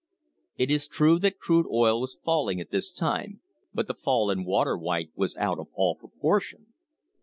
It 0.57 0.71
is 0.71 0.87
true 0.87 1.19
that 1.19 1.37
crude 1.37 1.67
oil 1.71 2.01
was 2.01 2.15
fall 2.23 2.49
ing 2.49 2.59
at 2.59 2.71
this 2.71 2.91
time, 2.91 3.41
but 3.71 3.85
the 3.85 3.93
fall 3.93 4.31
in 4.31 4.43
water 4.45 4.75
white 4.75 5.11
was 5.13 5.37
out 5.37 5.59
of 5.59 5.67
all 5.75 5.95
proportion. 5.95 6.73